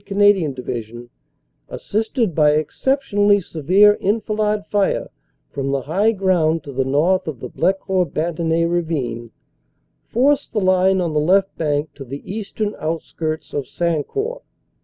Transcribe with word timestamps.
Canadian 0.03 0.53
Division, 0.55 1.11
assisted 1.69 2.33
by 2.33 2.53
exceptionally 2.53 3.39
severe 3.39 3.99
enfilade 4.01 4.65
fire 4.65 5.11
from 5.51 5.69
the 5.69 5.81
high 5.81 6.11
ground 6.11 6.63
to 6.63 6.71
the 6.71 6.83
north 6.83 7.27
of 7.27 7.39
the 7.39 7.47
Blecourt 7.51 8.11
Bantigny 8.11 8.65
Ravine, 8.65 9.29
forced 10.07 10.53
the 10.53 10.59
line 10.59 10.99
on 11.01 11.13
the 11.13 11.19
left 11.19 11.55
bank 11.55 11.93
to 11.93 12.03
the 12.03 12.23
eastern 12.25 12.75
outskirts 12.79 13.53
of 13.53 13.67
Sancourt. 13.67 14.41